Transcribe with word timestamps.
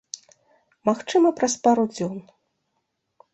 Магчыма, 0.89 1.33
праз 1.41 1.53
пару 1.67 1.83
дзён. 1.93 2.17